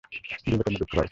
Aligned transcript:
দিলে 0.43 0.63
তোমরা 0.63 0.79
দুঃখ 0.79 0.89
পাবে। 0.89 0.99